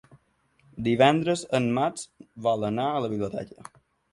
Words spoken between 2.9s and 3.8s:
a la biblioteca.